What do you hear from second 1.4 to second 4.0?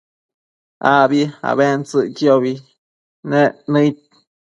abentsëcquiobi nec nëid